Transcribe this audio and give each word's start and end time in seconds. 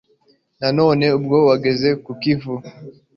Nanone 0.59 1.05
ubwo 1.17 1.37
wageze 1.47 1.89
ku 2.03 2.11
Kivu 2.21 2.53